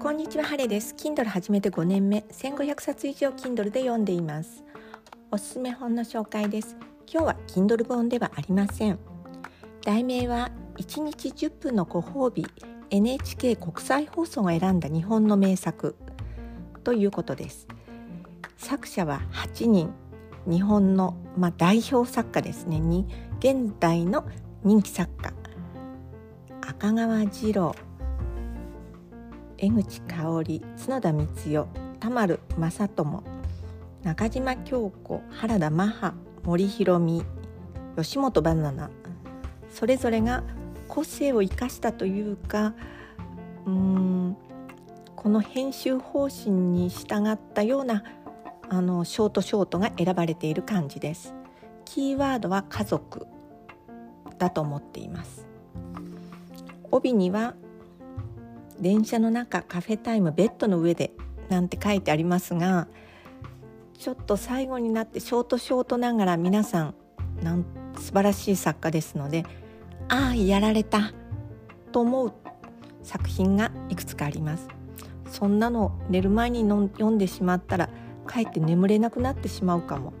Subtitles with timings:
[0.00, 0.94] こんにちは、ハレです。
[0.94, 4.64] Kindle 始めて5年目、1500冊以上 Kindle で読んでいます。
[5.30, 6.74] おすすめ本の紹介です。
[7.06, 8.98] 今日は Kindle 本ではありません。
[9.84, 12.46] 題名は1日10分のご褒美
[12.88, 15.94] NHK 国際放送が選んだ日本の名作
[16.82, 17.68] ということです。
[18.56, 19.92] 作者は8人、
[20.46, 23.06] 日本の、まあ、代表作家ですねに
[23.38, 24.24] 現代の
[24.64, 25.34] 人気作家
[26.62, 27.74] 赤川次郎
[29.62, 31.68] 江口香織角田光代
[32.00, 33.22] 田丸正智
[34.02, 36.14] 中島京子原田マハ
[36.44, 37.22] 森弘美
[37.94, 38.88] 吉本バナナ。
[39.70, 40.44] それぞれが
[40.88, 42.72] 個性を生かしたというか
[43.66, 44.36] うん
[45.14, 48.02] この編集方針に従ったような
[48.70, 51.34] あのショートショートが選ばれている感じです。
[51.84, 53.26] キーワードは家族
[54.38, 55.46] だと思っています。
[56.90, 57.54] 帯には
[58.80, 61.12] 電車の中カフェタイムベッドの上で
[61.48, 62.88] なんて書いてありますが
[63.98, 66.94] ちょっと最後になってショートショートながら皆さん
[67.42, 67.64] なん
[67.98, 69.44] 素晴らしい作家ですので
[70.08, 71.12] ああやられた
[71.92, 72.32] と思う
[73.02, 74.68] 作品がいくつかあります。
[75.30, 77.88] そんなの寝る前に読んでしまったら
[78.26, 80.12] かえって眠れなくなってしまうかも。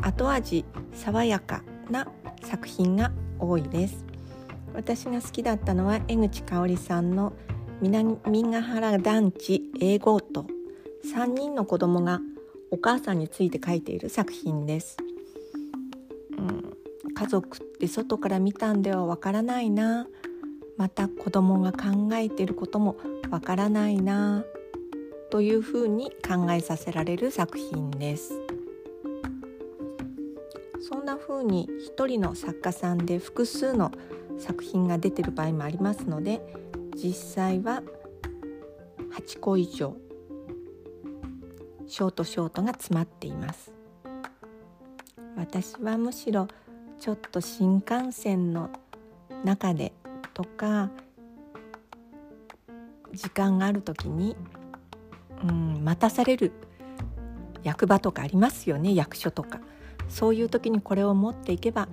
[0.00, 2.08] 後味爽やかな
[2.42, 4.09] 作品が多いです。
[4.74, 7.32] 私が好きだったのは江口香織さんの
[7.80, 8.16] 南
[8.50, 10.46] ヶ原団地英語と
[11.14, 12.20] 3人の子供が
[12.70, 14.96] お母さんについて書いている作品です、
[16.38, 16.74] うん、
[17.14, 20.06] 家族って外から見たんではわからないな。
[20.76, 22.96] また子供が考えていることも
[23.30, 24.44] わからないな。
[25.30, 28.32] というふうに考えさせられる作品です。
[30.80, 33.92] そんな風に一人の作家さんで複数の
[34.40, 36.40] 作品が出てる場合もありますので
[36.96, 37.82] 実際は
[39.12, 39.96] 8個以上
[41.86, 43.72] ショートショートが詰まっています。
[45.36, 46.48] 私はむしろ
[46.98, 48.70] ちょっと新幹線の
[49.44, 49.92] 中で
[50.34, 50.90] とか
[53.12, 54.36] 時間がある時に、
[55.42, 56.52] うん、待たされる
[57.62, 59.60] 役場とかありますよね役所とか。
[60.08, 61.88] そういう時にこれを持っていけば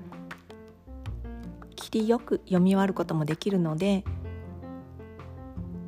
[1.90, 4.04] 切りよく読み終わることもできるので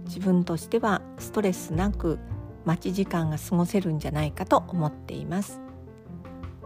[0.06, 2.20] 自分としてはストレスなく
[2.66, 5.60] 待ち時間が過ごせるんじゃないかと思っています。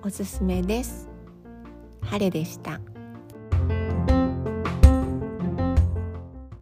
[0.03, 1.09] おすすめです。
[2.01, 2.79] 晴れでした。